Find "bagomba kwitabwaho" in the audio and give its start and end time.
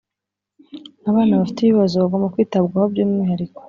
2.03-2.85